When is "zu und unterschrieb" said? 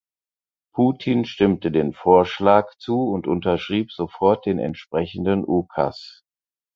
2.79-3.91